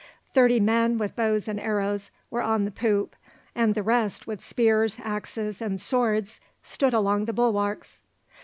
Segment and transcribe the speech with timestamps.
[0.33, 3.15] Thirty men with bows and arrows were on the poop,
[3.53, 8.01] and the rest, with spears, axes, and swords, stood along the bulwarks.